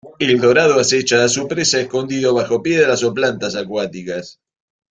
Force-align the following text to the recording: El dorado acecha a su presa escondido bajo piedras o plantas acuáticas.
El 0.17 0.41
dorado 0.41 0.79
acecha 0.79 1.23
a 1.23 1.29
su 1.29 1.47
presa 1.47 1.79
escondido 1.79 2.33
bajo 2.33 2.63
piedras 2.63 3.03
o 3.03 3.13
plantas 3.13 3.55
acuáticas. 3.55 4.39